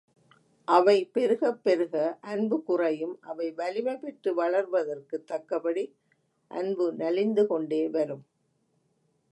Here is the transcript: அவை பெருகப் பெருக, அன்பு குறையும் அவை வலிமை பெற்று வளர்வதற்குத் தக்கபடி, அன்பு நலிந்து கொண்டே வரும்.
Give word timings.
அவை 0.67 1.05
பெருகப் 1.05 1.63
பெருக, 1.63 1.93
அன்பு 2.21 2.63
குறையும் 2.63 3.17
அவை 3.21 3.51
வலிமை 3.51 3.95
பெற்று 3.97 4.31
வளர்வதற்குத் 4.33 5.27
தக்கபடி, 5.27 5.85
அன்பு 6.51 6.93
நலிந்து 6.93 7.47
கொண்டே 7.47 7.89
வரும். 7.89 8.25